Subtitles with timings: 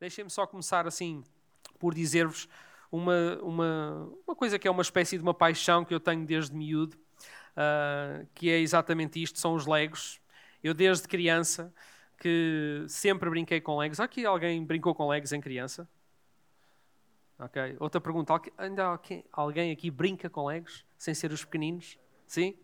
[0.00, 1.22] Deixem-me só começar assim
[1.78, 2.48] por dizer-vos
[2.90, 6.56] uma, uma, uma coisa que é uma espécie de uma paixão que eu tenho desde
[6.56, 6.96] miúdo,
[7.52, 10.18] uh, que é exatamente isto: são os Legos.
[10.64, 11.70] Eu, desde criança,
[12.18, 14.00] que sempre brinquei com Legos.
[14.00, 15.86] Aqui alguém brincou com Legos em criança?
[17.38, 17.76] Ok.
[17.78, 18.98] Outra pergunta: ainda
[19.30, 21.98] alguém aqui brinca com Legos sem ser os pequeninos?
[22.26, 22.56] Sim?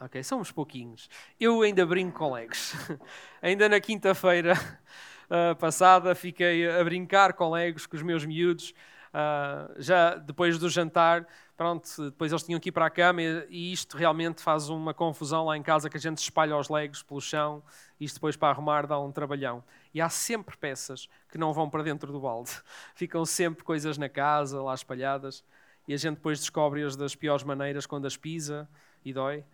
[0.00, 1.10] Ok, somos pouquinhos.
[1.40, 2.72] Eu ainda brinco com Legos.
[3.42, 4.54] ainda na quinta-feira
[5.30, 8.74] uh, passada fiquei a brincar com Legos com os meus miúdos.
[9.12, 11.26] Uh, já depois do jantar,
[11.56, 14.94] pronto, depois eles tinham que ir para a cama e, e, isto realmente faz uma
[14.94, 17.60] confusão lá em casa que a gente espalha os legos pelo chão,
[18.00, 19.64] isto depois para arrumar dá um trabalhão.
[19.92, 22.52] E há sempre peças que não vão para dentro do balde.
[22.94, 25.44] Ficam sempre coisas na casa, lá espalhadas,
[25.88, 28.68] e a gente depois descobre-as das piores maneiras quando as pisa
[29.04, 29.44] e dói.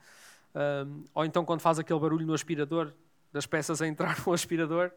[0.55, 2.93] Um, ou então quando faz aquele barulho no aspirador,
[3.37, 4.91] das peças a entrar no aspirador,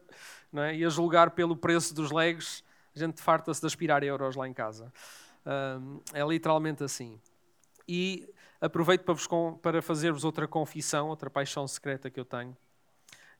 [0.52, 0.74] não é?
[0.74, 4.52] e a julgar pelo preço dos legos a gente farta-se de aspirar euros lá em
[4.52, 4.92] casa.
[6.12, 7.20] é literalmente assim.
[7.86, 8.28] E
[8.60, 9.28] aproveito para, vos,
[9.62, 12.56] para fazer-vos outra confissão, outra paixão secreta que eu tenho.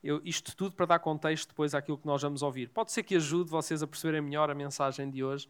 [0.02, 2.68] Eu, isto tudo para dar contexto depois àquilo que nós vamos ouvir.
[2.70, 5.48] Pode ser que ajude vocês a perceberem melhor a mensagem de hoje.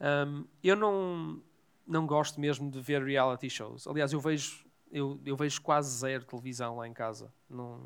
[0.00, 1.40] Um, eu não,
[1.86, 3.86] não gosto mesmo de ver reality shows.
[3.86, 7.32] Aliás, eu vejo, eu, eu vejo quase zero televisão lá em casa.
[7.48, 7.80] Não,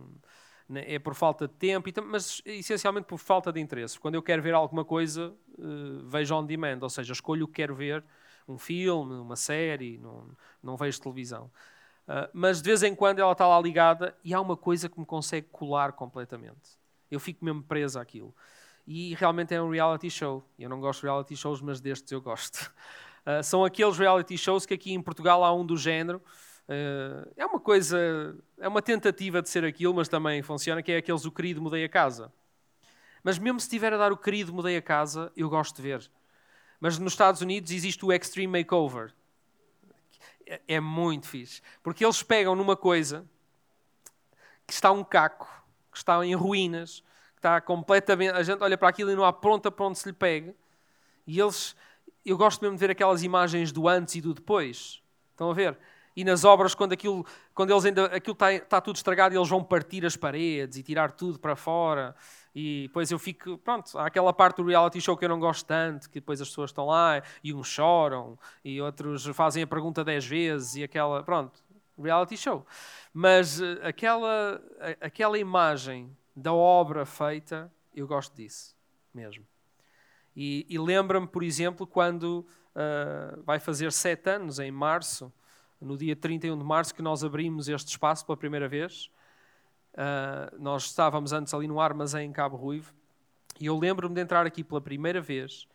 [0.74, 3.98] é por falta de tempo, mas essencialmente por falta de interesse.
[3.98, 7.54] Quando eu quero ver alguma coisa, uh, vejo on demand, ou seja, escolho o que
[7.54, 8.04] quero ver,
[8.46, 10.28] um filme, uma série, não,
[10.62, 11.50] não vejo televisão.
[12.06, 14.98] Uh, mas de vez em quando ela está lá ligada e há uma coisa que
[14.98, 16.78] me consegue colar completamente.
[17.10, 18.34] Eu fico mesmo preso àquilo.
[18.86, 20.42] E realmente é um reality show.
[20.58, 22.72] Eu não gosto de reality shows, mas destes eu gosto.
[23.26, 26.22] Uh, são aqueles reality shows que aqui em Portugal há um do género,
[27.36, 31.24] é uma coisa, é uma tentativa de ser aquilo, mas também funciona, que é aqueles
[31.24, 32.32] o querido mudei a casa.
[33.22, 36.10] Mas mesmo se estiver a dar o querido mudei a casa, eu gosto de ver.
[36.78, 39.12] Mas nos Estados Unidos existe o Extreme Makeover.
[40.46, 41.60] É, é muito fixe.
[41.82, 43.24] Porque eles pegam numa coisa
[44.66, 45.48] que está um caco,
[45.90, 47.00] que está em ruínas,
[47.32, 48.34] que está completamente.
[48.34, 50.54] A gente olha para aquilo e não há pronta para onde se lhe pegue.
[51.26, 51.74] E eles.
[52.24, 55.02] Eu gosto mesmo de ver aquelas imagens do antes e do depois.
[55.32, 55.78] Estão a ver?
[56.18, 57.24] E nas obras, quando, aquilo,
[57.54, 61.12] quando eles ainda, aquilo está, está tudo estragado, eles vão partir as paredes e tirar
[61.12, 62.12] tudo para fora.
[62.52, 65.64] E depois eu fico, pronto, há aquela parte do reality show que eu não gosto
[65.64, 70.02] tanto, que depois as pessoas estão lá e uns choram e outros fazem a pergunta
[70.02, 71.62] dez vezes e aquela, pronto,
[71.96, 72.66] reality show.
[73.14, 74.60] Mas eh, aquela,
[75.00, 78.74] aquela imagem da obra feita, eu gosto disso
[79.14, 79.46] mesmo.
[80.34, 85.32] E, e lembra-me, por exemplo, quando uh, vai fazer sete anos, em março,
[85.80, 89.10] no dia 31 de março, que nós abrimos este espaço pela primeira vez.
[89.94, 92.94] Uh, nós estávamos antes ali no armazém em Cabo Ruivo
[93.60, 95.66] e eu lembro-me de entrar aqui pela primeira vez.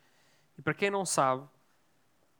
[0.56, 1.46] E para quem não sabe,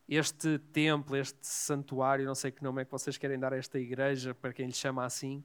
[0.09, 3.79] este templo, este santuário, não sei que nome é que vocês querem dar a esta
[3.79, 5.45] igreja, para quem lhe chama assim,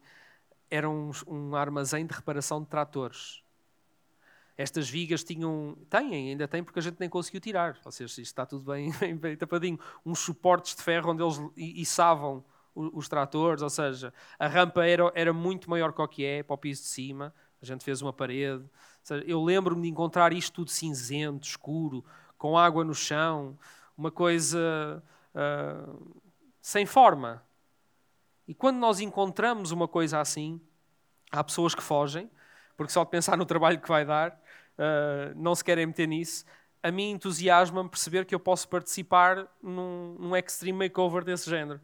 [0.70, 3.44] era um, um armazém de reparação de tratores.
[4.60, 7.80] Estas vigas tinham, têm, ainda têm, porque a gente nem conseguiu tirar.
[7.86, 9.80] Ou seja, isto está tudo bem, bem, bem tapadinho.
[10.06, 12.44] Uns suportes de ferro onde eles içavam
[12.76, 16.56] os tratores, ou seja, a rampa era, era muito maior que o que é, para
[16.56, 17.34] o piso de cima.
[17.62, 18.70] A gente fez uma parede.
[19.02, 22.04] Seja, eu lembro-me de encontrar isto tudo cinzento, escuro,
[22.38, 23.58] com água no chão,
[23.98, 25.02] uma coisa
[25.34, 26.22] uh,
[26.62, 27.42] sem forma.
[28.46, 30.60] E quando nós encontramos uma coisa assim,
[31.32, 32.30] há pessoas que fogem,
[32.76, 34.38] porque só de pensar no trabalho que vai dar,
[34.80, 36.46] uh, não se querem meter nisso.
[36.82, 41.82] A mim entusiasma-me perceber que eu posso participar num, num extreme makeover desse género.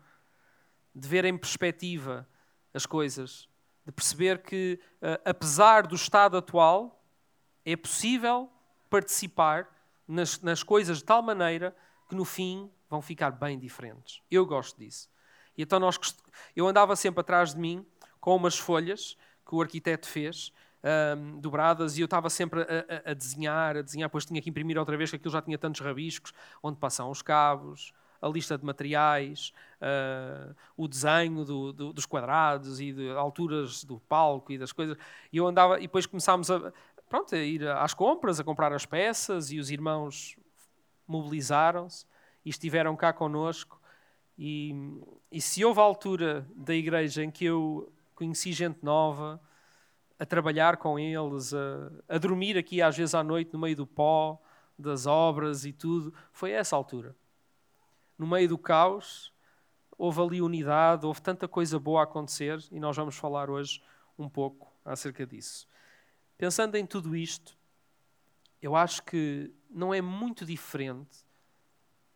[0.94, 2.28] De ver em perspectiva
[2.73, 3.50] as coisas.
[3.85, 7.03] De perceber que, uh, apesar do estado atual,
[7.66, 8.50] é possível
[8.89, 9.67] participar
[10.07, 11.75] nas, nas coisas de tal maneira
[12.07, 14.22] que no fim vão ficar bem diferentes.
[14.31, 15.09] Eu gosto disso.
[15.57, 15.97] E então nós,
[16.55, 17.85] eu andava sempre atrás de mim
[18.19, 20.51] com umas folhas que o arquiteto fez
[20.85, 24.49] um, dobradas e eu estava sempre a, a, a, desenhar, a desenhar, depois tinha que
[24.49, 27.91] imprimir outra vez, que aquilo já tinha tantos rabiscos, onde passam os cabos,
[28.22, 29.52] a lista de materiais,
[29.82, 34.97] uh, o desenho do, do, dos quadrados e de alturas do palco e das coisas.
[35.32, 36.72] E eu andava, e depois começámos a,
[37.09, 40.35] pronto, a ir às compras, a comprar as peças, e os irmãos
[41.08, 42.05] mobilizaram-se
[42.43, 43.79] e estiveram cá conosco.
[44.38, 44.73] E,
[45.31, 49.40] e se houve a altura da igreja em que eu conheci gente nova,
[50.20, 53.85] a trabalhar com eles, a, a dormir aqui às vezes à noite no meio do
[53.88, 54.41] pó,
[54.78, 56.14] das obras e tudo.
[56.32, 57.16] Foi essa altura.
[58.17, 59.34] No meio do caos,
[59.97, 63.82] houve ali unidade, houve tanta coisa boa a acontecer e nós vamos falar hoje
[64.17, 65.67] um pouco acerca disso.
[66.38, 67.58] Pensando em tudo isto,
[68.62, 71.26] eu acho que não é muito diferente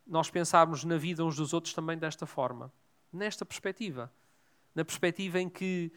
[0.06, 2.72] nós pensarmos na vida uns dos outros também desta forma,
[3.12, 4.12] nesta perspectiva.
[4.74, 5.92] Na perspectiva em que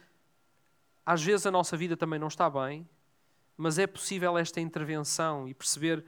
[1.05, 2.87] às vezes a nossa vida também não está bem,
[3.57, 6.03] mas é possível esta intervenção e perceber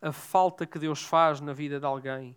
[0.00, 2.36] a falta que Deus faz na vida de alguém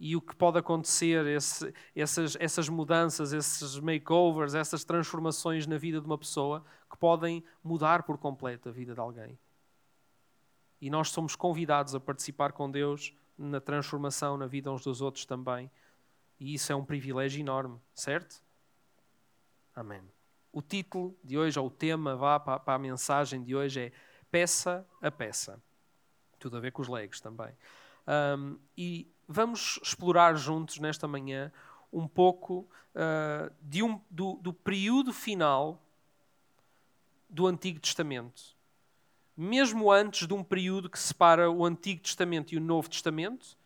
[0.00, 6.00] e o que pode acontecer, esse, essas, essas mudanças, esses makeovers, essas transformações na vida
[6.00, 9.38] de uma pessoa que podem mudar por completo a vida de alguém.
[10.80, 15.26] E nós somos convidados a participar com Deus na transformação na vida uns dos outros
[15.26, 15.70] também.
[16.38, 18.42] E isso é um privilégio enorme, certo?
[19.76, 20.19] Amém.
[20.52, 23.92] O título de hoje, ou o tema, vá para, para a mensagem de hoje é
[24.30, 25.62] Peça a Peça.
[26.38, 27.52] Tudo a ver com os legos também.
[28.38, 31.52] Um, e vamos explorar juntos nesta manhã
[31.92, 35.80] um pouco uh, de um, do, do período final
[37.28, 38.42] do Antigo Testamento.
[39.36, 43.56] Mesmo antes de um período que separa o Antigo Testamento e o Novo Testamento,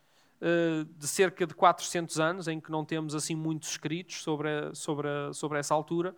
[0.41, 5.07] uh, de cerca de 400 anos, em que não temos assim muitos escritos sobre, sobre,
[5.33, 6.15] sobre essa altura.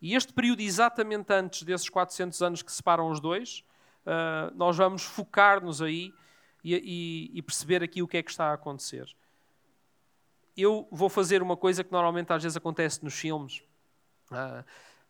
[0.00, 3.64] E este período, exatamente antes desses 400 anos que separam os dois,
[4.06, 6.12] uh, nós vamos focar-nos aí
[6.62, 9.08] e, e, e, perceber aqui o que é que está a acontecer.
[10.56, 13.62] Eu vou fazer uma coisa que normalmente às vezes acontece nos filmes.
[14.30, 14.64] Uh,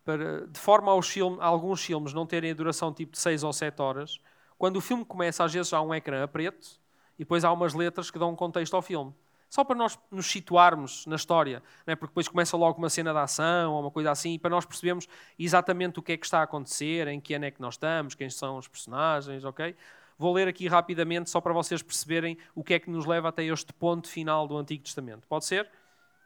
[0.05, 3.53] para, de forma aos filme, alguns filmes não terem a duração tipo de 6 ou
[3.53, 4.21] 7 horas,
[4.57, 6.81] quando o filme começa, às vezes há um ecrã a preto
[7.17, 9.15] e depois há umas letras que dão um contexto ao filme.
[9.49, 11.97] Só para nós nos situarmos na história, né?
[11.97, 14.67] porque depois começa logo uma cena de ação ou uma coisa assim, e para nós
[14.67, 15.09] percebermos
[15.39, 18.15] exatamente o que é que está a acontecer, em que ano é que nós estamos,
[18.15, 19.75] quem são os personagens, ok?
[20.19, 23.45] Vou ler aqui rapidamente só para vocês perceberem o que é que nos leva até
[23.45, 25.27] este ponto final do Antigo Testamento.
[25.27, 25.71] Pode ser?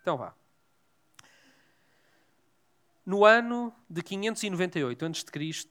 [0.01, 0.35] Então vá.
[3.05, 5.69] No ano de 598 a.C.,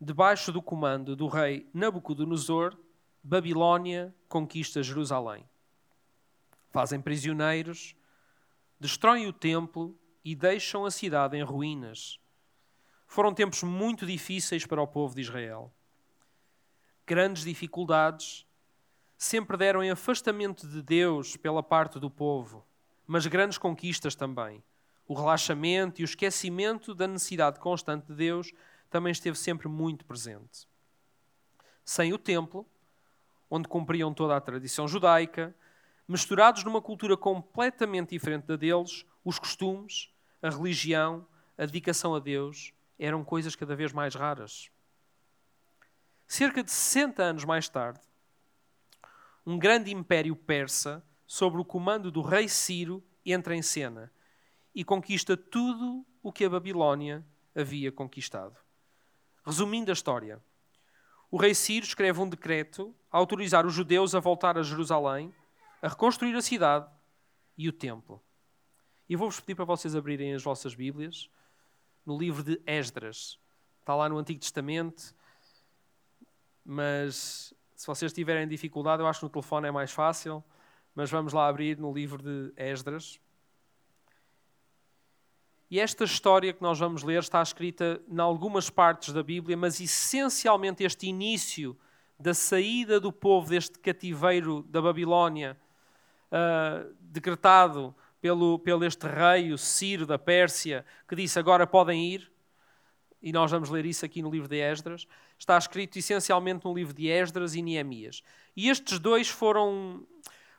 [0.00, 2.76] debaixo do comando do rei Nabucodonosor,
[3.22, 5.44] Babilónia conquista Jerusalém
[6.76, 7.96] fazem prisioneiros,
[8.78, 12.20] destroem o templo e deixam a cidade em ruínas.
[13.06, 15.72] Foram tempos muito difíceis para o povo de Israel.
[17.06, 18.46] Grandes dificuldades
[19.16, 22.62] sempre deram em afastamento de Deus pela parte do povo,
[23.06, 24.62] mas grandes conquistas também.
[25.08, 28.52] O relaxamento e o esquecimento da necessidade constante de Deus
[28.90, 30.68] também esteve sempre muito presente.
[31.82, 32.66] Sem o templo,
[33.50, 35.56] onde cumpriam toda a tradição judaica,
[36.08, 41.26] misturados numa cultura completamente diferente da deles, os costumes, a religião,
[41.58, 44.70] a dedicação a Deus eram coisas cada vez mais raras.
[46.26, 48.00] Cerca de 60 anos mais tarde,
[49.44, 54.12] um grande império persa, sob o comando do rei Ciro, entra em cena
[54.74, 57.24] e conquista tudo o que a Babilónia
[57.54, 58.56] havia conquistado.
[59.44, 60.42] Resumindo a história,
[61.30, 65.32] o rei Ciro escreve um decreto a autorizar os judeus a voltar a Jerusalém
[65.82, 66.90] a reconstruir a cidade
[67.56, 68.22] e o templo.
[69.08, 71.30] E vou-vos pedir para vocês abrirem as vossas Bíblias
[72.04, 73.38] no livro de Esdras.
[73.80, 75.14] Está lá no Antigo Testamento,
[76.64, 80.42] mas se vocês tiverem dificuldade, eu acho que no telefone é mais fácil.
[80.94, 83.20] Mas vamos lá abrir no livro de Esdras.
[85.70, 89.80] E esta história que nós vamos ler está escrita em algumas partes da Bíblia, mas
[89.80, 91.76] essencialmente este início
[92.18, 95.56] da saída do povo deste cativeiro da Babilónia
[96.32, 102.30] uh, decretado pelo, pelo este rei, o Ciro da Pérsia, que disse agora podem ir,
[103.22, 105.06] e nós vamos ler isso aqui no livro de Esdras,
[105.38, 108.22] está escrito essencialmente no livro de Esdras e Neemias.
[108.56, 110.06] E estes dois foram,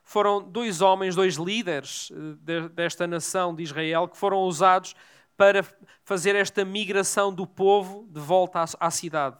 [0.03, 4.95] foram dois homens, dois líderes eh, desta nação de Israel, que foram usados
[5.35, 5.63] para
[6.03, 9.37] fazer esta migração do povo de volta à cidade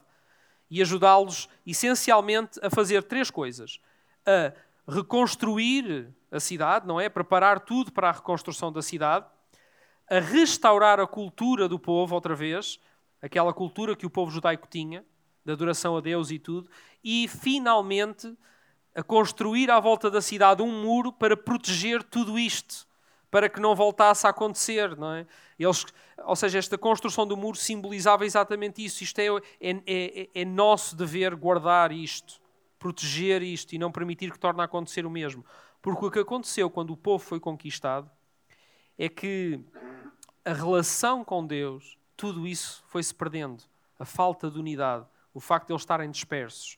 [0.70, 3.80] e ajudá-los essencialmente a fazer três coisas:
[4.26, 4.54] a
[4.90, 7.10] reconstruir a cidade, não é?
[7.10, 9.26] Preparar tudo para a reconstrução da cidade,
[10.10, 12.80] a restaurar a cultura do povo outra vez,
[13.22, 15.06] aquela cultura que o povo judaico tinha,
[15.46, 16.70] da adoração a Deus e tudo,
[17.04, 18.36] e finalmente
[18.94, 22.88] a construir à volta da cidade um muro para proteger tudo isto,
[23.30, 25.28] para que não voltasse a acontecer, não é?
[25.60, 25.86] Eles,
[26.26, 29.04] ou seja, esta construção do muro simbolizava exatamente isso.
[29.04, 29.28] Isto é,
[29.62, 32.42] é, é, é nosso dever guardar isto,
[32.80, 35.46] proteger isto e não permitir que torne a acontecer o mesmo.
[35.82, 38.10] Porque o que aconteceu quando o povo foi conquistado
[38.98, 39.60] é que
[40.44, 43.64] a relação com Deus, tudo isso foi-se perdendo.
[44.00, 46.78] A falta de unidade, o facto de eles estarem dispersos,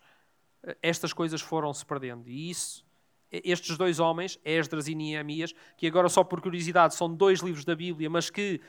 [0.82, 2.27] estas coisas foram-se perdendo.
[2.27, 2.86] E isso,
[3.32, 7.75] estes dois homens, Esdras e Neemias, que agora só por curiosidade são dois livros da
[7.75, 8.60] Bíblia, mas que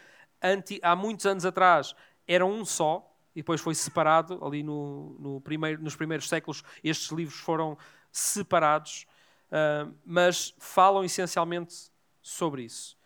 [0.82, 1.94] há muitos anos atrás
[2.26, 7.10] eram um só, e depois foi separado, ali no, no primeiro, nos primeiros séculos, estes
[7.10, 7.76] livros foram
[8.12, 9.06] separados,
[9.50, 11.90] uh, mas falam essencialmente
[12.22, 12.98] sobre isso.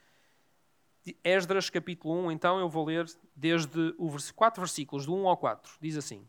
[1.23, 5.37] Esdras capítulo 1, então eu vou ler desde o vers quatro versículos, do 1 ao
[5.37, 5.77] 4.
[5.81, 6.27] Diz assim: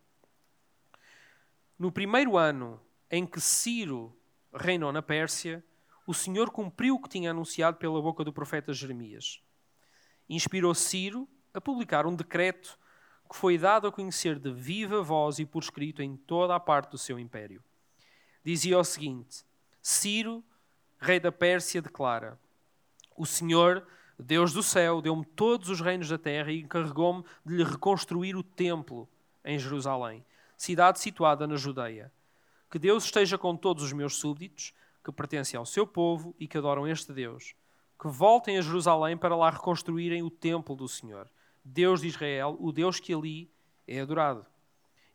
[1.80, 4.18] No primeiro ano em que Ciro
[4.54, 5.64] reinou na Pérsia,
[6.06, 9.42] o Senhor cumpriu o que tinha anunciado pela boca do profeta Jeremias.
[10.30, 12.78] Inspirou Ciro a publicar um decreto
[13.30, 16.92] que foi dado a conhecer de viva voz e por escrito em toda a parte
[16.92, 17.64] do seu império.
[18.44, 19.46] Dizia o seguinte:
[19.88, 20.44] Ciro,
[20.98, 22.39] rei da Pérsia, declara:
[23.15, 23.86] O Senhor,
[24.18, 28.42] Deus do céu, deu-me todos os reinos da terra e encarregou-me de lhe reconstruir o
[28.42, 29.08] templo
[29.44, 30.25] em Jerusalém,
[30.58, 32.12] cidade situada na Judeia.
[32.68, 34.74] Que Deus esteja com todos os meus súbditos,
[35.04, 37.54] que pertencem ao seu povo e que adoram este Deus.
[38.01, 41.30] Que voltem a Jerusalém para lá reconstruírem o templo do Senhor
[41.63, 43.51] Deus de Israel, o Deus que ali
[43.88, 44.48] é adorado.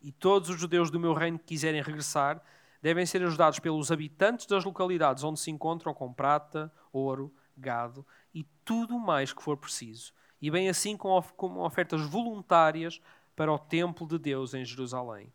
[0.00, 2.40] E todos os judeus do meu reino que quiserem regressar
[2.82, 8.44] devem ser ajudados pelos habitantes das localidades onde se encontram com prata, ouro, gado e
[8.64, 10.12] tudo mais que for preciso.
[10.40, 11.10] E bem assim com
[11.58, 13.00] ofertas voluntárias
[13.36, 15.32] para o templo de Deus em Jerusalém.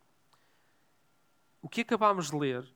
[1.62, 2.68] O que acabámos de ler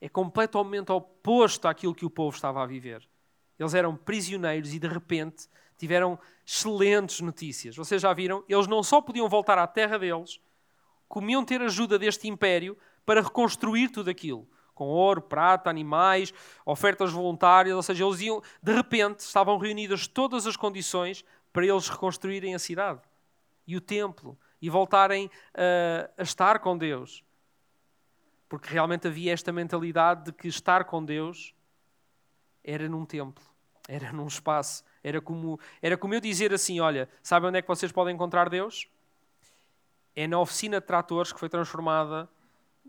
[0.00, 3.08] é completamente oposto àquilo que o povo estava a viver.
[3.58, 7.76] Eles eram prisioneiros e de repente tiveram excelentes notícias.
[7.76, 8.44] Vocês já viram?
[8.48, 10.40] Eles não só podiam voltar à terra deles,
[11.08, 14.48] comiam ter ajuda deste império para reconstruir tudo aquilo.
[14.74, 16.34] Com ouro, prata, animais,
[16.66, 21.88] ofertas voluntárias, ou seja, eles iam, de repente, estavam reunidas todas as condições para eles
[21.88, 23.00] reconstruírem a cidade
[23.66, 27.22] e o templo e voltarem uh, a estar com Deus.
[28.48, 31.54] Porque realmente havia esta mentalidade de que estar com Deus
[32.64, 33.44] era num templo,
[33.86, 37.68] era num espaço era como, era como eu dizer assim: olha, sabem onde é que
[37.68, 38.88] vocês podem encontrar Deus?
[40.16, 42.28] É na oficina de tratores que foi transformada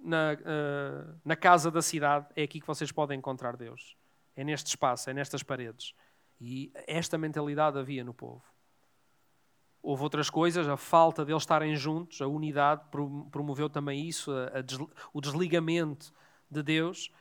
[0.06, 2.28] na, uh, na casa da cidade.
[2.36, 3.98] É aqui que vocês podem encontrar Deus.
[4.36, 5.94] É neste espaço, é nestas paredes.
[6.40, 8.44] E esta mentalidade havia no povo.
[9.82, 12.84] Houve outras coisas, a falta de eles estarem juntos, a unidade
[13.32, 16.14] promoveu também isso, a, a desli o desligamento
[16.50, 17.12] de Deus.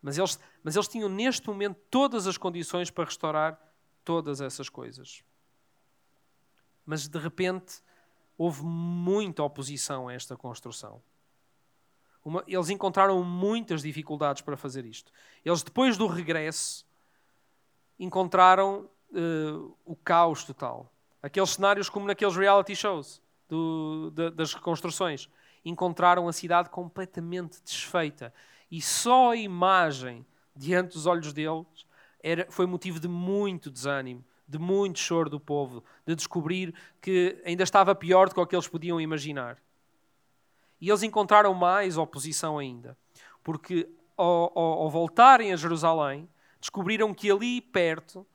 [0.00, 3.58] Mas eles, mas eles tinham neste momento todas as condições para restaurar
[4.04, 5.22] todas essas coisas.
[6.84, 7.82] Mas de repente
[8.36, 11.02] houve muita oposição a esta construção.
[12.24, 15.12] Uma, eles encontraram muitas dificuldades para fazer isto.
[15.44, 16.86] Eles, depois do regresso,
[17.98, 20.90] encontraram uh, o caos total.
[21.22, 25.28] Aqueles cenários como naqueles reality shows do, de, das reconstruções.
[25.64, 28.32] Encontraram a cidade completamente desfeita.
[28.70, 30.24] E só a imagem
[30.56, 31.86] diante dos olhos deles
[32.22, 37.62] era, foi motivo de muito desânimo, de muito choro do povo, de descobrir que ainda
[37.62, 39.58] estava pior do que o que eles podiam imaginar.
[40.84, 42.94] E eles encontraram mais oposição ainda,
[43.42, 43.88] porque
[44.18, 46.28] ao, ao, ao voltarem a Jerusalém,
[46.60, 48.26] descobriram que ali perto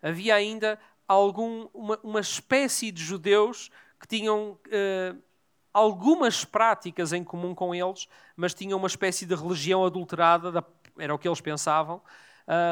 [0.00, 3.70] havia ainda algum, uma, uma espécie de judeus
[4.00, 5.22] que tinham uh,
[5.70, 10.64] algumas práticas em comum com eles, mas tinham uma espécie de religião adulterada, da,
[10.98, 12.00] era o que eles pensavam,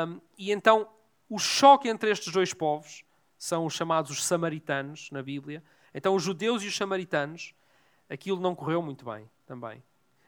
[0.09, 0.89] um, e então
[1.29, 3.05] o choque entre estes dois povos
[3.37, 5.63] são os chamados os samaritanos na Bíblia.
[5.93, 7.55] Então os judeus e os samaritanos,
[8.11, 9.83] aquilo não correu muito bem também.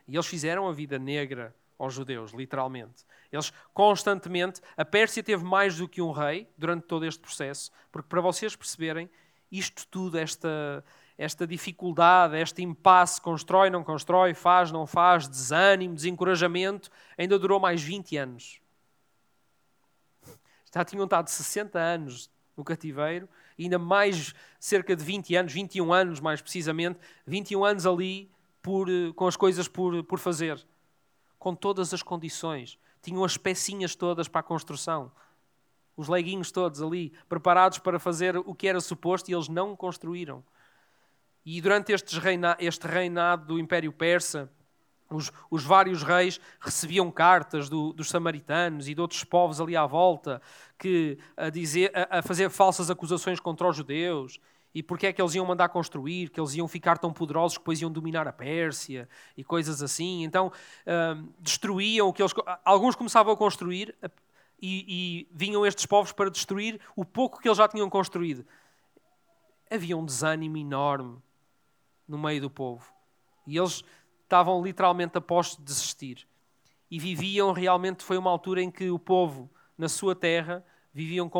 [0.09, 3.05] E eles fizeram a vida negra aos judeus, literalmente.
[3.31, 8.09] Eles constantemente, a Pérsia teve mais do que um rei durante todo este processo, porque
[8.09, 9.11] para vocês perceberem,
[9.51, 10.85] isto tudo, esta,
[11.19, 17.83] esta dificuldade, este impasse, constrói, não constrói, faz, não faz, desânimo, desencorajamento, ainda durou mais
[17.83, 18.63] 20 anos
[20.75, 23.29] já tinham estado 60 anos no cativeiro,
[23.65, 29.13] ainda mais cerca de 20 anos, 21 anos mais precisamente, 21 anos ali por, eh,
[29.15, 30.65] com as coisas por, por fazer,
[31.39, 32.79] com todas as condições.
[33.03, 35.11] Tinham as pecinhas todas para a construção,
[35.97, 40.45] os leguinhos todos ali, preparados para fazer o que era suposto e eles não construíram.
[41.45, 44.51] E durante este reinado do Império Persa,
[45.17, 49.87] os, os, vários reis recebiam cartas do, dos samaritanos e de outros povos ali à
[49.87, 50.41] volta
[50.79, 54.41] que a, dizer, a, a, fazer falsas acusações contra os judeus
[54.75, 57.63] e porque é que eles iam mandar construir, que eles iam ficar tão poderosos que
[57.63, 60.25] depois iam dominar a Pérsia e coisas assim.
[60.25, 60.51] Então
[60.87, 62.33] hum, destruíam o que eles.
[62.65, 63.95] Alguns começavam a construir
[64.61, 68.47] e, e vinham estes povos para destruir o pouco que eles já tinham construído.
[69.71, 71.19] Havia um desânimo enorme
[72.07, 72.93] no meio do povo.
[73.47, 73.83] E eles
[74.33, 76.27] estavam literalmente a postos de desistir.
[76.91, 81.31] E viviam realmente, foi uma altura em que o povo, na sua terra, viviam,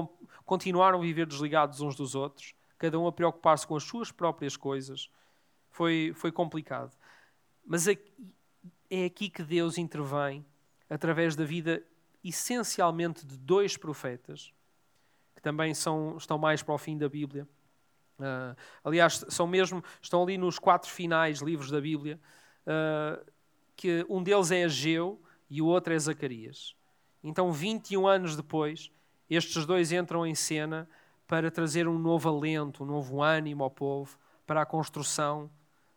[0.45, 4.59] continuaram a viver desligados uns dos outros, cada um a preocupar-se com as suas próprias
[4.59, 5.11] coisas,
[5.71, 6.95] foi, foi complicado.
[7.65, 7.97] Mas é
[9.07, 10.45] aqui que Deus intervém
[10.91, 11.83] através da vida
[12.23, 14.53] essencialmente de dois profetas,
[15.35, 17.49] que também são, estão mais para o fim da Bíblia.
[18.19, 22.21] Uh, aliás, são mesmo, estão ali nos quatro finais livros da Bíblia,
[22.67, 23.25] uh,
[23.77, 26.75] que um deles é Ageu e o outro é Zacarias.
[27.23, 28.91] Então, 21 anos depois,
[29.29, 30.89] estes dois entram em cena
[31.27, 35.51] para trazer um novo alento, um novo ânimo ao povo para a construção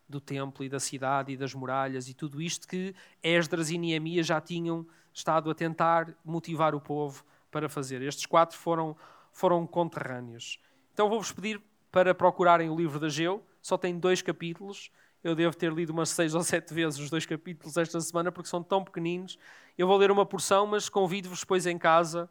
[0.08, 4.28] do templo e da cidade e das muralhas e tudo isto que Esdras e Neemias
[4.28, 8.02] já tinham estado a tentar motivar o povo para fazer.
[8.02, 8.96] Estes quatro foram,
[9.32, 10.60] foram conterrâneos.
[10.94, 14.92] Então vou-vos pedir para procurarem o livro de Ageu, só tem dois capítulos.
[15.26, 18.48] Eu devo ter lido umas seis ou sete vezes os dois capítulos esta semana porque
[18.48, 19.40] são tão pequeninos.
[19.76, 22.30] Eu vou ler uma porção, mas convido-vos depois em casa,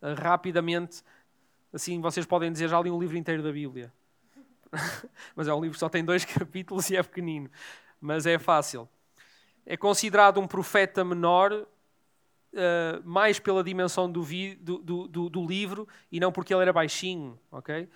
[0.00, 1.02] uh, rapidamente.
[1.70, 3.92] Assim vocês podem dizer, já li um livro inteiro da Bíblia.
[5.36, 7.50] mas é um livro que só tem dois capítulos e é pequenino.
[8.00, 8.88] Mas é fácil.
[9.66, 11.66] É considerado um profeta menor uh,
[13.04, 17.38] mais pela dimensão do, vi, do, do, do, livro e não porque ele era baixinho,
[17.52, 17.86] ok?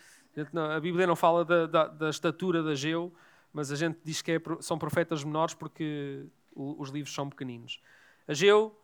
[0.76, 3.10] A Bíblia não fala da, da, da estatura de Ageu,
[3.54, 7.80] mas a gente diz que é, são profetas menores porque os livros são pequeninos.
[8.26, 8.76] Ageu,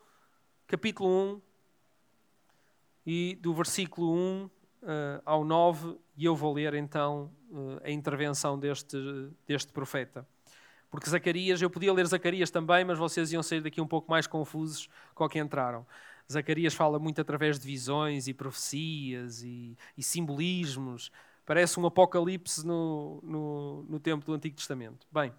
[0.65, 1.41] capítulo 1,
[3.05, 4.51] e do versículo 1 uh,
[4.83, 8.97] eh, ao 9, e eu vou ler então uh, a intervenção deste,
[9.45, 10.25] deste profeta.
[10.89, 14.27] Porque Zacarias, eu podia ler Zacarias também, mas vocês iam sair daqui um pouco mais
[14.27, 15.85] confusos com o que entraram.
[16.31, 21.11] Zacarias fala muito através de visões e profecias e, e simbolismos.
[21.51, 25.05] Parece um apocalipse no, no, no, tempo do Antigo Testamento.
[25.11, 25.33] Bem,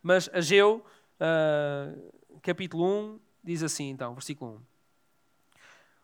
[0.00, 0.86] mas Ageu,
[1.18, 4.60] uh, capítulo 1, diz assim então, versículo 1.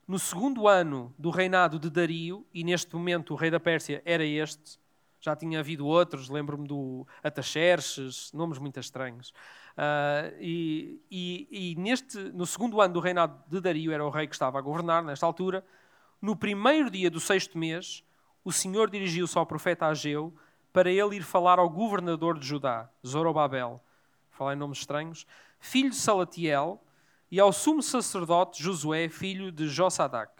[0.09, 4.25] No segundo ano do reinado de Dario, e neste momento o rei da Pérsia era
[4.25, 4.81] este,
[5.21, 9.29] já tinha havido outros, lembro-me do Ataxerxes, nomes muito estranhos.
[9.77, 14.27] Uh, e, e, e, neste, no segundo ano do reinado de Dario, era o rei
[14.27, 15.65] que estava a governar nesta altura,
[16.21, 18.03] no primeiro dia do sexto mês,
[18.47, 20.33] o Senhor dirigiu-se ao profeta Ageu
[20.73, 23.83] para ele ir falar ao governador de Judá, Zorobabel,
[24.31, 25.27] falar em nomes estranhos,
[25.59, 26.81] filho de Salatiel,
[27.29, 30.31] e ao sumo sacerdote Josué, filho de Jossadac.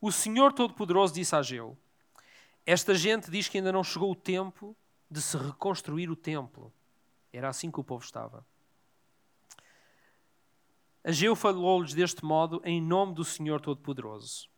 [0.00, 1.78] O Senhor Todo-Poderoso disse a Ageu,
[2.66, 4.76] esta gente diz que ainda não chegou o tempo
[5.08, 6.72] de se reconstruir o templo.
[7.32, 8.44] Era assim que o povo estava.
[11.04, 14.48] Ageu falou-lhes deste modo em nome do Senhor Todo-Poderoso.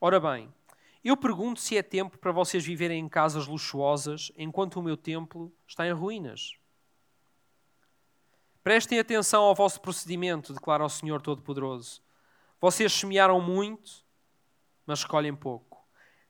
[0.00, 0.52] Ora bem,
[1.08, 5.52] eu pergunto se é tempo para vocês viverem em casas luxuosas enquanto o meu templo
[5.66, 6.54] está em ruínas.
[8.62, 12.02] Prestem atenção ao vosso procedimento, declara o Senhor Todo-Poderoso.
[12.60, 14.04] Vocês semearam muito,
[14.84, 15.82] mas recolhem pouco.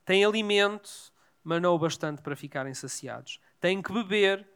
[0.04, 3.40] Têm alimento, mas não o bastante para ficarem saciados.
[3.58, 4.48] Têm que beber,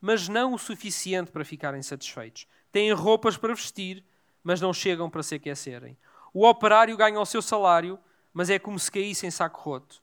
[0.00, 2.48] mas não o suficiente para ficarem satisfeitos.
[2.72, 4.04] Têm roupas para vestir,
[4.42, 5.96] mas não chegam para se aquecerem.
[6.34, 7.98] O operário ganha o seu salário,
[8.32, 10.02] mas é como se caísse em saco roto.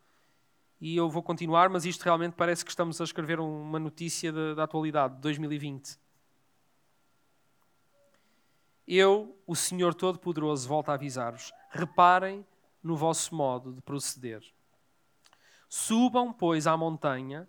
[0.81, 4.63] E eu vou continuar, mas isto realmente parece que estamos a escrever uma notícia da
[4.63, 5.99] atualidade, de 2020.
[8.87, 12.45] Eu, o Senhor Todo-Poderoso, volto a avisar-vos: reparem
[12.81, 14.41] no vosso modo de proceder.
[15.67, 17.47] Subam, pois, à montanha,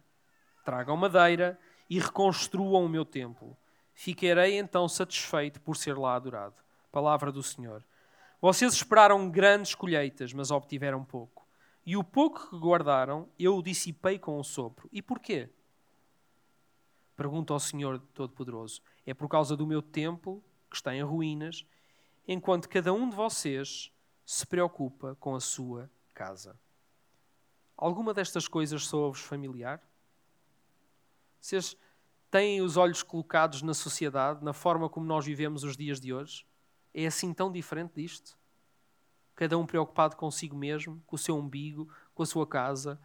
[0.64, 3.56] tragam madeira e reconstruam o meu templo.
[3.94, 6.56] Ficarei então satisfeito por ser lá adorado.
[6.92, 7.84] Palavra do Senhor.
[8.40, 11.46] Vocês esperaram grandes colheitas, mas obtiveram pouco.
[11.84, 14.88] E o pouco que guardaram, eu o dissipei com o sopro.
[14.92, 15.50] E porquê?
[17.16, 18.80] Pergunta ao Senhor Todo-Poderoso.
[19.04, 21.66] É por causa do meu templo, que está em ruínas,
[22.26, 23.92] enquanto cada um de vocês
[24.24, 26.58] se preocupa com a sua casa.
[27.76, 29.82] Alguma destas coisas soa-vos familiar?
[31.40, 31.76] Vocês
[32.30, 36.46] têm os olhos colocados na sociedade, na forma como nós vivemos os dias de hoje?
[36.94, 38.38] É assim tão diferente disto?
[39.34, 43.00] Cada um preocupado consigo mesmo, com o seu umbigo, com a sua casa,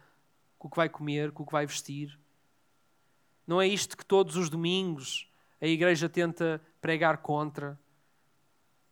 [0.58, 2.18] com o que vai comer, com o que vai vestir.
[3.46, 7.78] Não é isto que todos os domingos a igreja tenta pregar contra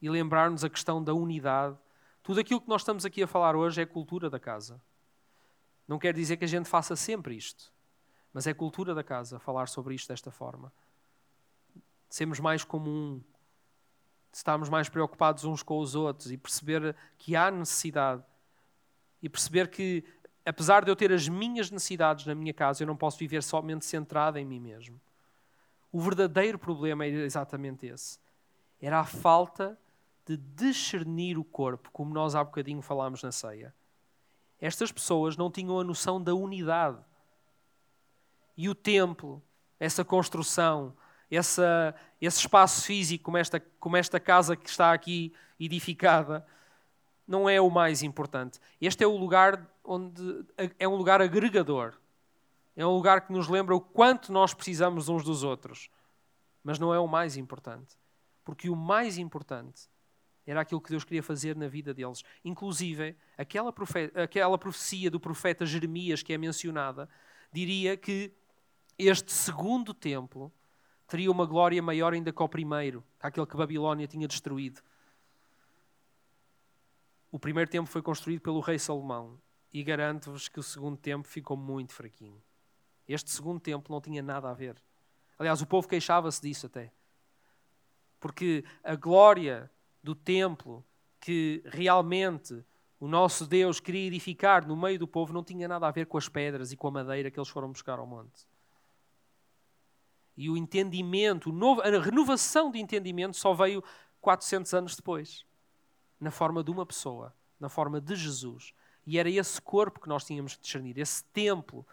[0.01, 1.77] e lembrar-nos a questão da unidade.
[2.23, 4.81] Tudo aquilo que nós estamos aqui a falar hoje é cultura da casa.
[5.87, 7.73] Não quer dizer que a gente faça sempre isto,
[8.33, 10.73] mas é cultura da casa falar sobre isto desta forma.
[12.09, 13.23] Sermos mais como um,
[14.37, 18.23] estarmos mais preocupados uns com os outros e perceber que há necessidade
[19.23, 20.05] e perceber que,
[20.45, 23.85] apesar de eu ter as minhas necessidades na minha casa, eu não posso viver somente
[23.85, 25.01] centrado em mim mesmo.
[25.91, 28.19] O verdadeiro problema é exatamente esse.
[28.81, 29.79] Era a falta
[30.27, 33.75] de discernir o corpo, como nós há bocadinho falámos na ceia.
[34.61, 36.99] Estas pessoas não tinham a noção da unidade.
[38.57, 39.43] E o templo
[39.79, 40.95] essa construção,
[41.31, 46.47] essa, esse espaço físico, como esta, como esta casa que está aqui edificada,
[47.27, 48.61] não é o mais importante.
[48.81, 50.45] Este é o lugar onde
[50.79, 51.95] é um lugar agregador.
[52.77, 55.89] É um lugar que nos lembra o quanto nós precisamos uns dos outros.
[56.63, 57.97] Mas não é o mais importante.
[58.45, 59.89] Porque o mais importante
[60.47, 62.23] era aquilo que Deus queria fazer na vida deles.
[62.45, 63.73] Inclusive, aquela,
[64.23, 67.09] aquela profecia do profeta Jeremias que é mencionada,
[67.53, 68.33] diria que
[68.99, 70.53] este segundo templo
[71.07, 74.81] teria uma glória maior ainda que o primeiro, aquele que Babilónia tinha destruído.
[77.31, 79.39] O primeiro templo foi construído pelo rei Salomão
[79.73, 82.41] e garanto-vos que o segundo templo ficou muito fraquinho.
[83.09, 84.77] Este segundo templo não tinha nada a ver.
[85.39, 86.93] Aliás, o povo queixava-se disso até.
[88.21, 89.71] Porque a glória
[90.03, 90.85] do templo
[91.21, 92.65] que realmente
[93.01, 96.17] o nosso Deus queria edificar no meio do povo não tinha nada a ver com
[96.17, 98.47] as pedras e com a madeira que eles foram buscar ao monte.
[100.37, 103.83] E o entendimento, a renovação de entendimento só veio
[104.21, 105.45] 400 anos depois,
[106.19, 108.73] na forma de uma pessoa, na forma de Jesus.
[109.07, 111.87] E era esse corpo que nós tínhamos que discernir, esse templo.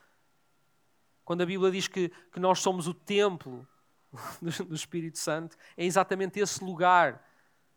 [1.25, 3.67] Quando a Bíblia diz que, que nós somos o templo
[4.41, 7.25] do Espírito Santo, é exatamente esse lugar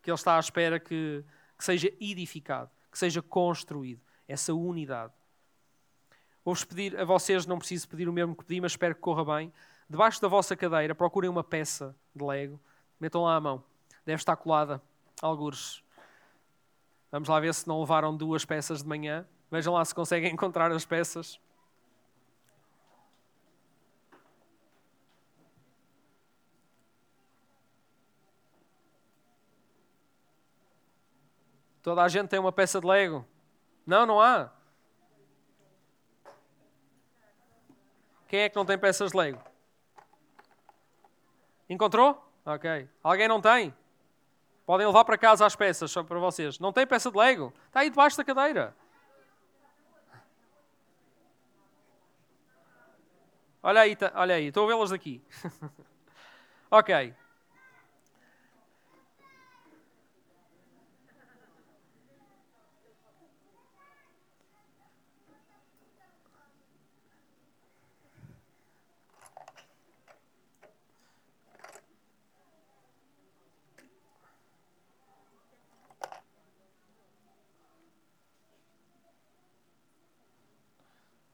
[0.01, 1.25] que Ele está à espera que,
[1.59, 5.13] que seja edificado, que seja construído, essa unidade.
[6.45, 9.25] Vou-vos pedir a vocês, não preciso pedir o mesmo que pedi, mas espero que corra
[9.37, 9.53] bem.
[9.89, 12.59] Debaixo da vossa cadeira, procurem uma peça de Lego,
[12.99, 13.63] metam lá a mão.
[14.05, 14.81] Deve estar colada,
[15.21, 15.83] algures.
[17.11, 19.27] Vamos lá ver se não levaram duas peças de manhã.
[19.51, 21.39] Vejam lá se conseguem encontrar as peças.
[31.83, 33.27] Toda a gente tem uma peça de Lego?
[33.87, 34.51] Não, não há.
[38.27, 39.54] Quem é que não tem peças de Lego?
[41.69, 42.23] Encontrou?
[42.45, 42.89] Ok.
[43.03, 43.75] Alguém não tem?
[44.67, 46.59] Podem levar para casa as peças, só para vocês.
[46.59, 47.53] Não tem peça de Lego?
[47.67, 48.75] Está aí debaixo da cadeira.
[53.63, 55.23] Olha aí, tá, olha aí, estou a vê-las daqui.
[56.71, 57.15] ok.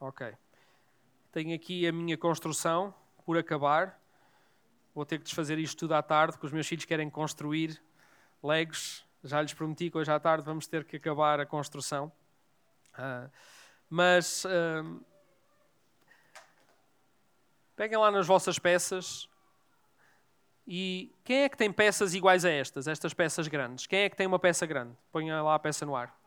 [0.01, 0.35] Ok.
[1.31, 2.95] Tenho aqui a minha construção
[3.27, 4.01] por acabar.
[4.95, 7.81] Vou ter que desfazer isto tudo à tarde, porque os meus filhos querem construir
[8.43, 9.07] legos.
[9.23, 12.11] Já lhes prometi que hoje à tarde vamos ter que acabar a construção.
[12.95, 13.31] Uh,
[13.91, 15.05] mas uh,
[17.77, 19.29] peguem lá nas vossas peças.
[20.67, 23.87] E quem é que tem peças iguais a estas, estas peças grandes?
[23.87, 24.97] Quem é que tem uma peça grande?
[25.13, 26.19] Ponha lá a peça no ar.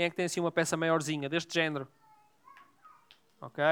[0.00, 1.86] Quem é que tem assim uma peça maiorzinha, deste género?
[3.38, 3.62] Ok?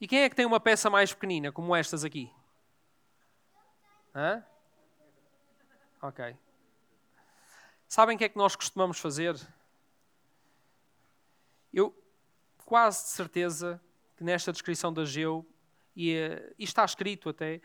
[0.00, 2.32] E quem é que tem uma peça mais pequenina, como estas aqui?
[4.14, 4.42] Hã?
[6.00, 6.34] Ok.
[7.86, 9.38] Sabem o que é que nós costumamos fazer?
[11.74, 11.94] Eu
[12.64, 13.78] quase de certeza
[14.16, 15.46] que nesta descrição da Geu,
[15.94, 17.60] e, eh, e está escrito até,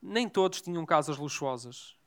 [0.00, 1.97] nem todos tinham casas luxuosas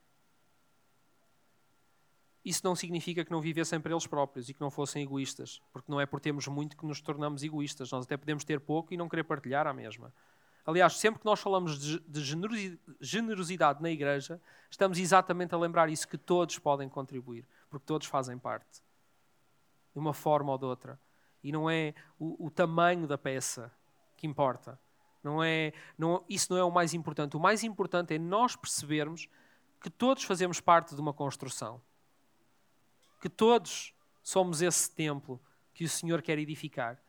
[2.44, 5.92] isso não significa que não vivessem para eles próprios e que não fossem egoístas, porque
[5.92, 7.92] não é por termos muito que nos tornamos egoístas.
[7.92, 10.12] Nós até podemos ter pouco e não querer partilhar a mesma.
[10.66, 12.22] Aliás, sempre que nós falamos de
[13.00, 18.38] generosidade na igreja, estamos exatamente a lembrar isso, que todos podem contribuir, porque todos fazem
[18.38, 18.82] parte,
[19.94, 21.00] de uma forma ou de outra.
[21.44, 23.72] E não é o, o tamanho da peça
[24.16, 24.80] que importa.
[25.24, 27.38] Não é, não, isso não é o mais importante.
[27.38, 29.28] O mais importante é nós percebermos
[29.80, 31.82] que todos fazemos parte de uma construção
[33.22, 35.40] que todos somos esse templo
[35.74, 37.02] que o Senhor quer edificar.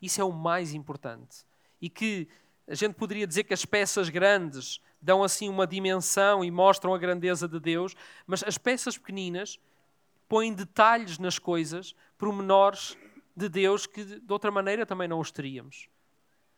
[0.00, 1.44] Isso é o mais importante.
[1.80, 2.26] E que
[2.66, 6.98] a gente poderia dizer que as peças grandes dão assim uma dimensão e mostram a
[6.98, 7.94] grandeza de Deus,
[8.26, 9.60] mas as peças pequeninas
[10.28, 12.96] põem detalhes nas coisas, pormenores
[13.36, 15.88] de Deus que de outra maneira também não os teríamos.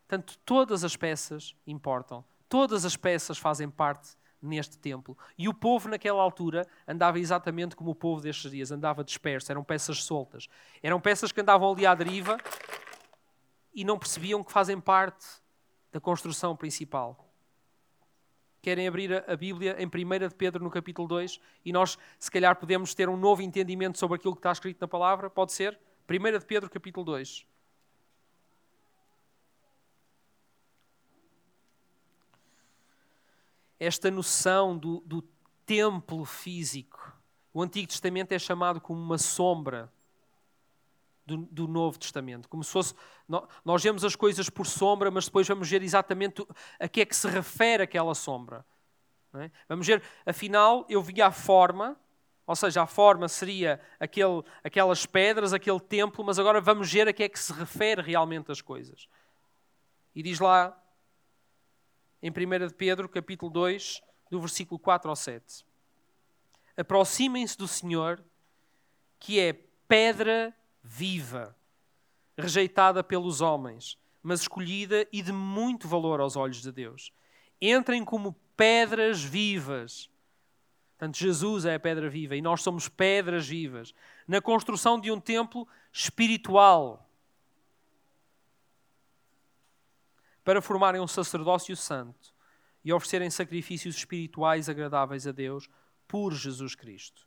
[0.08, 5.16] Portanto, todas as peças importam, todas as peças fazem parte neste templo.
[5.36, 9.62] E o povo, naquela altura, andava exatamente como o povo destes dias, andava disperso, eram
[9.62, 10.48] peças soltas.
[10.82, 12.38] Eram peças que andavam ali à deriva
[13.74, 15.26] e não percebiam que fazem parte
[15.92, 17.26] da construção principal.
[18.62, 22.54] Querem abrir a Bíblia em 1 de Pedro, no capítulo 2, e nós, se calhar,
[22.56, 25.30] podemos ter um novo entendimento sobre aquilo que está escrito na palavra?
[25.30, 25.78] Pode ser?
[26.08, 27.46] 1 de Pedro, capítulo 2.
[33.80, 35.22] Esta noção do, do
[35.64, 37.18] templo físico.
[37.52, 39.90] O Antigo Testamento é chamado como uma sombra
[41.24, 42.48] do, do, Novo Testamento.
[42.48, 42.94] Como se fosse.
[43.64, 46.46] Nós vemos as coisas por sombra, mas depois vamos ver exatamente
[46.78, 48.64] a que é que se refere aquela sombra.
[49.34, 49.50] É?
[49.68, 51.96] Vamos ver, afinal, eu vi a forma,
[52.44, 57.12] ou seja, a forma seria aquele, aquelas pedras, aquele templo, mas agora vamos ver a
[57.12, 59.08] que é que se refere realmente as coisas.
[60.16, 60.76] E diz lá,
[62.22, 65.64] em 1 de Pedro, capítulo 2, do versículo 4 ao 7.
[66.76, 68.22] Aproximem-se do Senhor,
[69.18, 69.52] que é
[69.88, 71.56] pedra viva,
[72.36, 77.12] rejeitada pelos homens, mas escolhida e de muito valor aos olhos de Deus.
[77.60, 80.08] Entrem como pedras vivas.
[80.98, 83.94] Portanto, Jesus é a pedra viva e nós somos pedras vivas
[84.28, 87.09] na construção de um templo espiritual
[90.44, 92.34] para formarem um sacerdócio santo
[92.84, 95.68] e oferecerem sacrifícios espirituais agradáveis a Deus
[96.08, 97.26] por Jesus Cristo.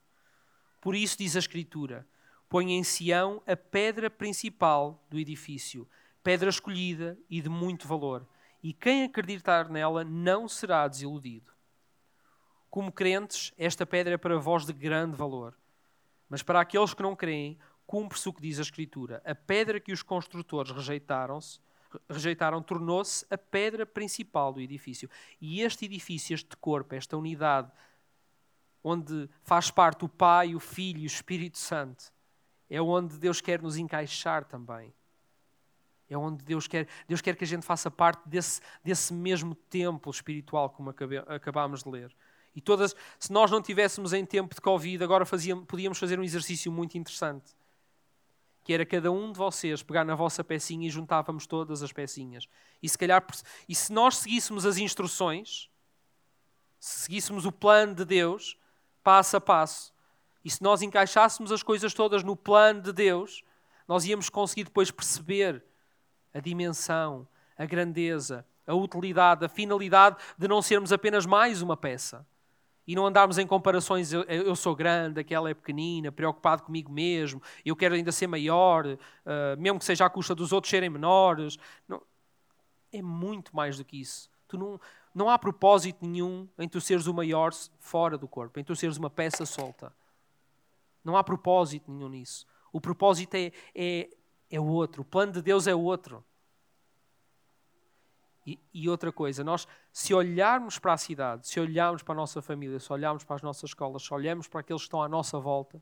[0.81, 2.07] Por isso diz a Escritura:
[2.49, 5.87] põe em Sião a pedra principal do edifício,
[6.23, 8.27] pedra escolhida e de muito valor,
[8.61, 11.51] e quem acreditar nela não será desiludido.
[12.69, 15.55] Como crentes, esta pedra é para vós de grande valor.
[16.27, 19.91] Mas para aqueles que não creem, cumpre-se o que diz a Escritura: a pedra que
[19.91, 21.59] os construtores rejeitaram-se,
[22.09, 25.09] rejeitaram tornou-se a pedra principal do edifício.
[25.39, 27.71] E este edifício, este corpo, esta unidade,
[28.83, 32.11] onde faz parte o Pai, o Filho e o Espírito Santo,
[32.69, 34.93] é onde Deus quer nos encaixar também.
[36.09, 40.11] É onde Deus quer, Deus quer que a gente faça parte desse, desse mesmo templo
[40.11, 42.15] espiritual, como acabe, acabámos de ler.
[42.55, 46.23] E todas, se nós não tivéssemos em tempo de Covid, agora fazíamos, podíamos fazer um
[46.23, 47.55] exercício muito interessante.
[48.63, 52.47] Que era cada um de vocês pegar na vossa pecinha e juntávamos todas as pecinhas.
[52.81, 53.25] E se calhar,
[53.67, 55.69] e se nós seguíssemos as instruções,
[56.79, 58.57] se seguíssemos o plano de Deus,
[59.03, 59.93] passo a passo,
[60.43, 63.43] e se nós encaixássemos as coisas todas no plano de Deus,
[63.87, 65.63] nós íamos conseguir depois perceber
[66.33, 72.25] a dimensão, a grandeza, a utilidade, a finalidade de não sermos apenas mais uma peça.
[72.85, 77.41] E não andarmos em comparações, eu, eu sou grande, aquela é pequenina, preocupado comigo mesmo,
[77.65, 78.97] eu quero ainda ser maior, uh,
[79.57, 81.57] mesmo que seja à custa dos outros serem menores.
[81.87, 82.01] Não,
[82.91, 84.29] é muito mais do que isso.
[84.47, 84.79] Tu não,
[85.15, 88.97] não há propósito nenhum em tu seres o maior fora do corpo, em tu seres
[88.97, 89.93] uma peça solta.
[91.03, 92.45] Não há propósito nenhum nisso.
[92.71, 94.09] O propósito é, é,
[94.49, 95.01] é outro.
[95.01, 96.23] O plano de Deus é outro.
[98.45, 102.41] E, e, outra coisa, nós, se olharmos para a cidade, se olharmos para a nossa
[102.41, 105.39] família, se olharmos para as nossas escolas, se olharmos para aqueles que estão à nossa
[105.39, 105.81] volta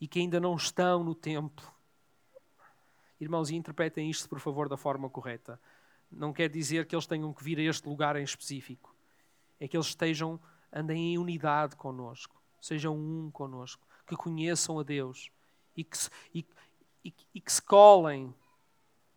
[0.00, 1.66] e que ainda não estão no templo,
[3.18, 5.58] irmãos, interpretem isto, por favor, da forma correta.
[6.10, 8.94] Não quer dizer que eles tenham que vir a este lugar em específico.
[9.58, 10.38] É que eles estejam,
[10.72, 15.30] andem em unidade conosco, sejam um conosco que conheçam a Deus
[15.76, 15.96] e que
[16.34, 16.46] e,
[17.04, 18.34] e, e que se colem,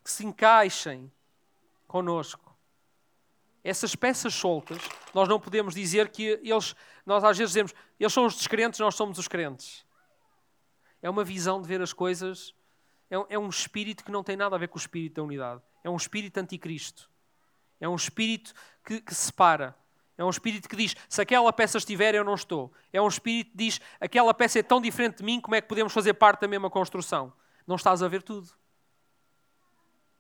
[0.04, 1.12] que se encaixem
[1.88, 2.47] conosco.
[3.68, 4.78] Essas peças soltas,
[5.14, 6.74] nós não podemos dizer que eles,
[7.06, 9.86] nós às vezes dizemos, eles são os descrentes, nós somos os crentes.
[11.02, 12.56] É uma visão de ver as coisas,
[13.10, 15.24] é um, é um espírito que não tem nada a ver com o espírito da
[15.24, 15.62] unidade.
[15.84, 17.10] É um espírito anticristo.
[17.78, 18.54] É um espírito
[18.86, 19.76] que, que separa.
[20.18, 22.72] É um espírito que diz: se aquela peça estiver, eu não estou.
[22.94, 25.68] É um espírito que diz: aquela peça é tão diferente de mim, como é que
[25.68, 27.34] podemos fazer parte da mesma construção?
[27.68, 28.50] Não estás a ver tudo.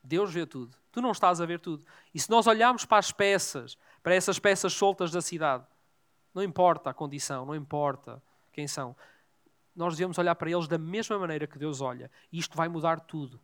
[0.04, 0.76] Deus vê tudo.
[0.98, 1.86] Tu não estás a ver tudo.
[2.12, 5.64] E se nós olharmos para as peças, para essas peças soltas da cidade,
[6.34, 8.20] não importa a condição, não importa
[8.52, 8.96] quem são,
[9.76, 12.10] nós devemos olhar para eles da mesma maneira que Deus olha.
[12.32, 13.40] E isto vai mudar tudo.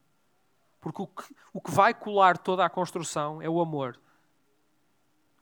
[0.81, 3.99] Porque o que, o que vai colar toda a construção é o amor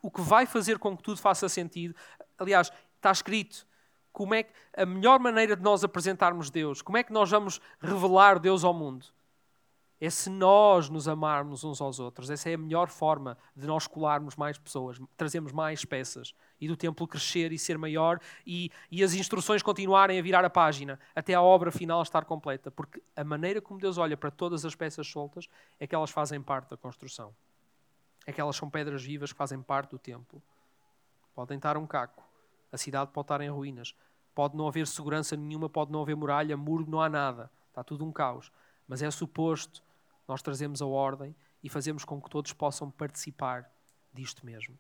[0.02, 1.96] o que vai fazer com que tudo faça sentido.
[2.38, 3.68] Aliás, está escrito
[4.12, 7.62] como é que a melhor maneira de nós apresentarmos Deus, como é que nós vamos
[7.80, 9.06] revelar Deus ao mundo?
[10.02, 12.30] É se nós nos amarmos uns aos outros.
[12.30, 16.76] Essa é a melhor forma de nós colarmos mais pessoas, trazermos mais peças e do
[16.76, 21.36] templo crescer e ser maior e, e as instruções continuarem a virar a página até
[21.36, 22.72] a obra final estar completa.
[22.72, 25.48] Porque a maneira como Deus olha para todas as peças soltas
[25.80, 27.32] é que elas fazem parte da construção
[28.26, 30.42] é que elas são pedras vivas que fazem parte do templo.
[31.34, 32.24] Podem estar um caco,
[32.72, 33.96] a cidade pode estar em ruínas,
[34.36, 38.06] pode não haver segurança nenhuma, pode não haver muralha, muro, não há nada, está tudo
[38.06, 38.52] um caos.
[38.88, 39.84] Mas é suposto
[40.32, 43.70] nós trazemos a ordem e fazemos com que todos possam participar
[44.14, 44.80] disto mesmo.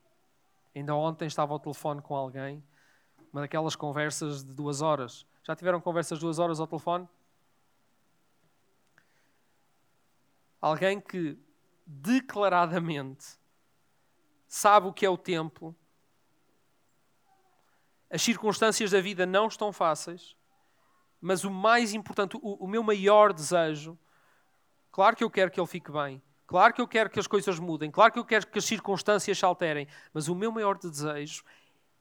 [0.73, 2.63] Ainda ontem estava ao telefone com alguém,
[3.33, 5.25] uma daquelas conversas de duas horas.
[5.43, 7.05] Já tiveram conversas de duas horas ao telefone?
[10.61, 11.37] Alguém que
[11.85, 13.37] declaradamente
[14.47, 15.75] sabe o que é o templo,
[18.09, 20.35] As circunstâncias da vida não estão fáceis,
[21.19, 23.97] mas o mais importante, o, o meu maior desejo,
[24.91, 27.59] claro que eu quero que ele fique bem, claro que eu quero que as coisas
[27.59, 31.43] mudem, claro que eu quero que as circunstâncias se alterem, mas o meu maior desejo,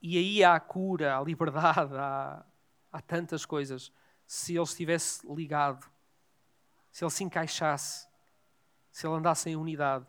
[0.03, 2.45] e aí há a cura, a liberdade, há,
[2.91, 3.93] há tantas coisas,
[4.27, 5.87] se ele estivesse ligado,
[6.91, 8.09] se ele se encaixasse,
[8.91, 10.07] se ele andasse em unidade.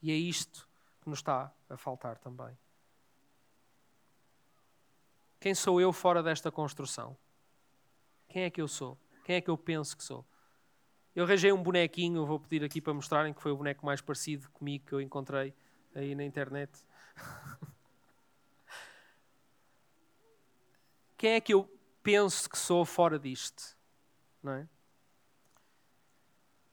[0.00, 0.68] E é isto
[1.00, 2.56] que nos está a faltar também.
[5.40, 7.16] Quem sou eu fora desta construção?
[8.28, 8.98] Quem é que eu sou?
[9.24, 10.24] Quem é que eu penso que sou?
[11.14, 14.48] Eu arranjei um bonequinho, vou pedir aqui para mostrarem que foi o boneco mais parecido
[14.50, 15.54] comigo que eu encontrei
[15.94, 16.72] aí na internet.
[21.18, 21.70] Quem é que eu
[22.02, 23.76] penso que sou fora disto?
[24.42, 24.66] Não é?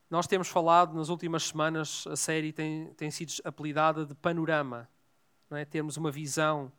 [0.10, 4.90] Nós temos falado nas últimas semanas, a série tem, tem sido apelidada de panorama.
[5.50, 5.66] Não é?
[5.66, 6.72] Termos uma visão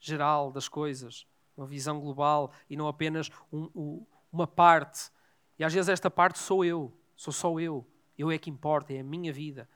[0.00, 5.10] geral das coisas, uma visão global e não apenas um, um, uma parte.
[5.58, 7.86] E às vezes esta parte sou eu, sou só eu.
[8.16, 9.68] Eu é que importa, é a minha vida.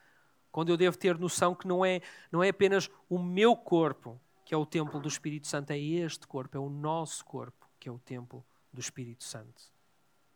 [0.51, 4.55] Quando eu devo ter noção que não é, não é apenas o meu corpo que
[4.55, 7.93] é o templo do Espírito Santo, é este corpo, é o nosso corpo que é
[7.93, 9.63] o templo do Espírito Santo.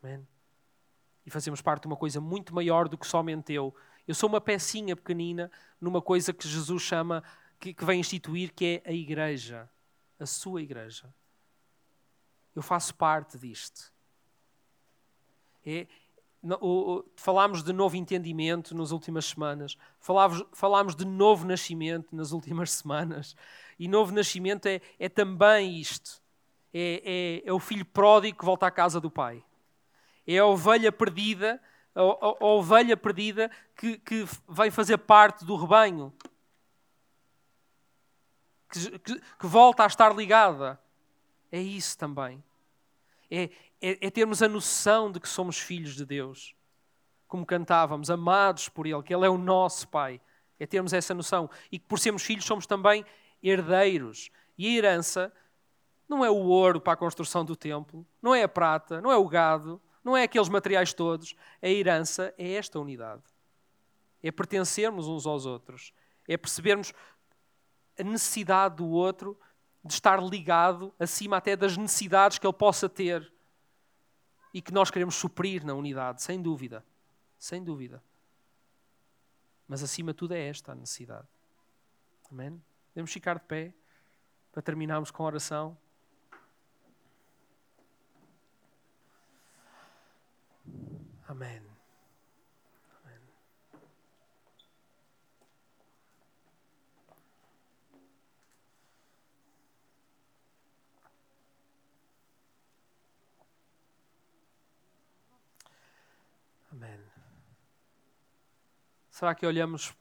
[0.02, 0.26] Amém?
[1.24, 3.74] E fazemos parte de uma coisa muito maior do que somente eu.
[4.06, 7.22] Eu sou uma pecinha pequenina numa coisa que Jesus chama,
[7.58, 9.68] que, que vem instituir, que é a igreja
[10.18, 11.12] a sua igreja.
[12.54, 13.92] Eu faço parte disto.
[15.66, 15.86] É,
[16.60, 22.30] o, o, falámos de novo entendimento nas últimas semanas, falámos, falámos de novo nascimento nas
[22.30, 23.34] últimas semanas,
[23.78, 26.22] e novo nascimento é, é também isto:
[26.72, 29.42] é, é, é, o filho pródigo que volta à casa do pai,
[30.26, 31.60] é a ovelha perdida,
[31.94, 32.04] a, a,
[32.40, 36.12] a ovelha perdida que, que vem fazer parte do rebanho,
[38.70, 40.80] que, que, que volta a estar ligada.
[41.50, 42.42] É isso também.
[43.30, 43.44] É,
[43.80, 46.54] é, é, termos a noção de que somos filhos de Deus.
[47.26, 50.20] Como cantávamos, amados por Ele, que Ele é o nosso Pai.
[50.58, 51.50] É termos essa noção.
[51.70, 53.04] E que por sermos filhos somos também
[53.42, 54.30] herdeiros.
[54.56, 55.32] E a herança
[56.08, 59.16] não é o ouro para a construção do templo, não é a prata, não é
[59.16, 61.34] o gado, não é aqueles materiais todos.
[61.60, 63.24] A herança é esta unidade.
[64.22, 65.92] É pertencermos uns aos outros.
[66.28, 66.92] É percebermos
[67.98, 69.38] a necessidade do outro
[69.86, 73.32] de estar ligado acima até das necessidades que ele possa ter
[74.52, 76.84] e que nós queremos suprir na unidade, sem dúvida.
[77.38, 78.02] Sem dúvida.
[79.68, 81.28] Mas acima de tudo é esta a necessidade.
[82.30, 82.62] Amém?
[82.88, 83.74] Podemos ficar de pé
[84.52, 85.76] para terminarmos com a oração.
[91.28, 91.75] Amém.
[109.16, 109.96] Será que olhamos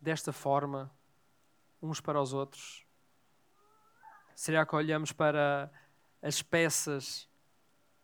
[0.00, 0.88] desta forma
[1.82, 2.86] uns para os outros?
[4.36, 5.68] Será que olhamos para
[6.22, 7.28] as peças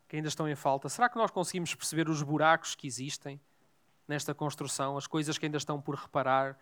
[0.09, 0.88] que ainda estão em falta?
[0.88, 3.40] Será que nós conseguimos perceber os buracos que existem
[4.09, 6.59] nesta construção, as coisas que ainda estão por reparar?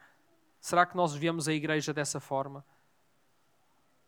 [0.61, 2.63] Será que nós vemos a igreja dessa forma?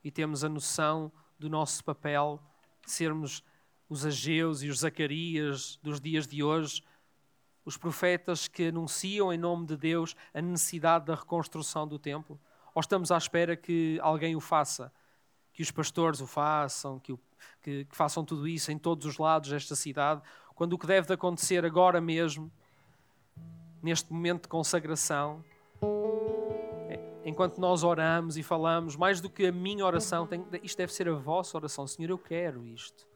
[0.05, 2.39] E temos a noção do nosso papel
[2.85, 3.43] de sermos
[3.89, 6.85] os Ageus e os Zacarias dos dias de hoje,
[7.69, 12.41] os profetas que anunciam em nome de Deus a necessidade da reconstrução do templo?
[12.75, 14.91] Ou estamos à espera que alguém o faça?
[15.53, 17.21] Que os pastores o façam, que, o,
[17.61, 20.23] que, que façam tudo isso em todos os lados desta cidade,
[20.55, 22.51] quando o que deve de acontecer agora mesmo,
[23.83, 25.45] neste momento de consagração,
[26.89, 30.95] é, enquanto nós oramos e falamos, mais do que a minha oração, tem, isto deve
[30.95, 31.87] ser a vossa oração.
[31.87, 33.07] Senhor, eu quero isto.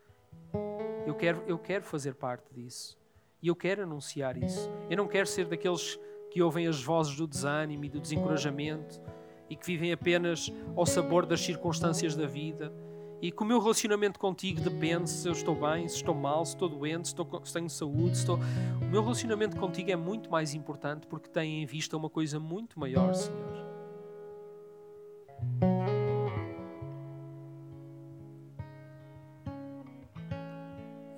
[1.06, 3.00] Eu quero, eu quero fazer parte disso.
[3.42, 4.70] E eu quero anunciar isso.
[4.88, 5.98] Eu não quero ser daqueles
[6.30, 9.02] que ouvem as vozes do desânimo e do desencorajamento
[9.50, 12.72] e que vivem apenas ao sabor das circunstâncias da vida
[13.20, 16.54] e que o meu relacionamento contigo depende se eu estou bem, se estou mal, se
[16.54, 18.16] estou doente, se, estou, se tenho saúde.
[18.16, 18.38] Se estou...
[18.80, 22.78] O meu relacionamento contigo é muito mais importante porque tem em vista uma coisa muito
[22.78, 23.72] maior, Senhor.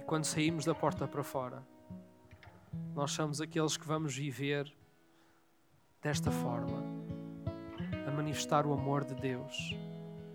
[0.00, 1.73] E quando saímos da porta para fora,
[2.94, 4.72] nós somos aqueles que vamos viver
[6.00, 6.82] desta forma,
[8.06, 9.74] a manifestar o amor de Deus,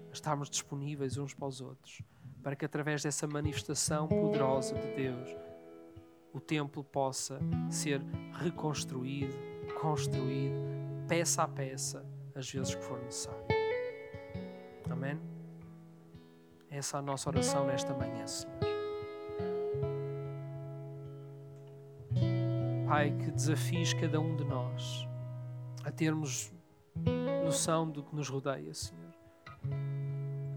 [0.10, 2.02] a estarmos disponíveis uns para os outros,
[2.44, 5.30] para que através dessa manifestação poderosa de Deus,
[6.34, 7.40] o templo possa
[7.70, 8.02] ser
[8.34, 9.34] reconstruído,
[9.80, 10.56] construído,
[11.08, 12.06] peça a peça,
[12.36, 13.46] às vezes que for necessário.
[14.90, 15.20] Amém?
[16.70, 18.59] Essa é a nossa oração nesta manhã, Senhor.
[22.90, 25.08] Pai, que desafies cada um de nós
[25.86, 26.52] a termos
[27.46, 29.14] noção do que nos rodeia, Senhor.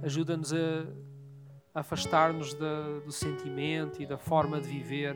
[0.03, 5.15] Ajuda-nos a afastar-nos do sentimento e da forma de viver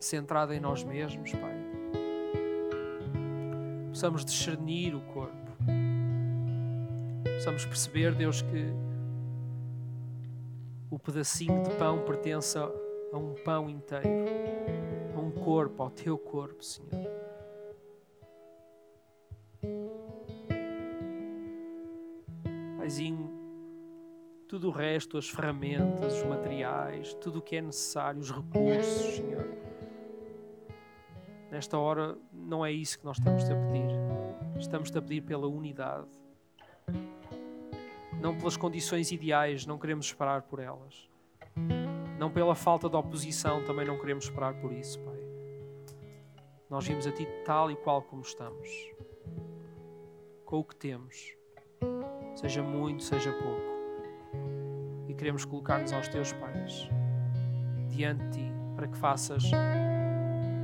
[0.00, 1.54] centrada em nós mesmos, Pai.
[3.88, 5.52] Possamos discernir o corpo.
[7.34, 8.72] Possamos perceber, Deus, que
[10.90, 12.66] o pedacinho de pão pertence a
[13.12, 14.08] um pão inteiro,
[15.48, 17.10] corpo, ao teu corpo, Senhor.
[22.76, 23.30] Paizinho,
[24.46, 29.48] tudo o resto, as ferramentas, os materiais, tudo o que é necessário, os recursos, Senhor.
[31.50, 33.88] Nesta hora, não é isso que nós estamos a pedir.
[34.58, 36.08] Estamos a pedir pela unidade.
[38.20, 41.08] Não pelas condições ideais, não queremos esperar por elas.
[42.18, 45.17] Não pela falta de oposição, também não queremos esperar por isso, Pai.
[46.70, 48.68] Nós vimos a Ti tal e qual como estamos,
[50.44, 51.34] com o que temos,
[52.34, 53.78] seja muito, seja pouco.
[55.18, 56.88] Queremos colocar-nos aos teus pés,
[57.88, 59.42] diante de ti, para que faças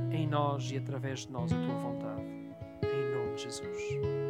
[0.09, 2.23] em nós e através de nós a tua vontade.
[2.81, 4.24] Em nome de Jesus.